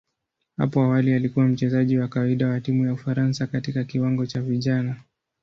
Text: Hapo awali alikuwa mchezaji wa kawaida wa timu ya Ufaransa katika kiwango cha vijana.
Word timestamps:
Hapo 0.57 0.81
awali 0.83 1.13
alikuwa 1.13 1.47
mchezaji 1.47 1.97
wa 1.97 2.07
kawaida 2.07 2.47
wa 2.47 2.61
timu 2.61 2.85
ya 2.85 2.93
Ufaransa 2.93 3.47
katika 3.47 3.83
kiwango 3.83 4.25
cha 4.25 4.41
vijana. 4.41 4.95